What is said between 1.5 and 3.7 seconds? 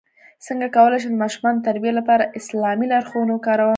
د تربیې لپاره اسلامي لارښوونې وکاروم